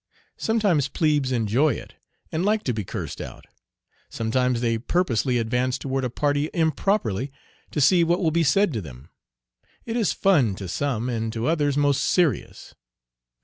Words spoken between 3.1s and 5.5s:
out. Sometimes they purposely